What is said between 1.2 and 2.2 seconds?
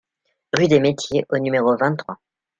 au numéro vingt-trois